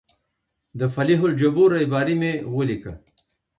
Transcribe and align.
د 0.79 0.81
فلیح 0.93 1.19
الجبور 1.25 1.69
ریباري 1.79 2.15
مې 2.21 2.31
ولیکه. 2.55 2.93